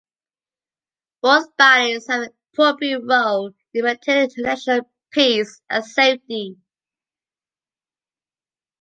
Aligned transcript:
Both 1.21 1.55
bodies 1.57 2.07
have 2.07 2.21
an 2.23 2.29
appropriate 2.53 3.03
role 3.07 3.51
in 3.71 3.85
maintaining 3.85 4.31
international 4.31 4.89
peace 5.11 5.61
and 5.69 5.85
safety. 5.85 6.57